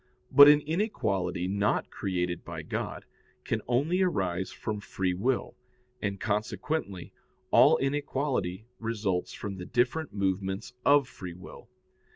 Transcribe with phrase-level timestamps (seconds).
[0.31, 3.05] But an inequality not created by God
[3.43, 5.55] can only arise from free will,
[6.01, 7.13] and consequently
[7.51, 11.69] all inequality results from the different movements of free will.